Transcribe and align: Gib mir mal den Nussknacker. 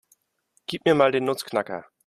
Gib 0.65 0.83
mir 0.83 0.95
mal 0.95 1.11
den 1.11 1.25
Nussknacker. 1.25 1.85